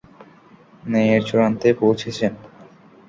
ন্যায়ের 0.83 1.21
চূড়ান্তে 1.27 1.69
পৌঁছেছেন। 1.73 2.33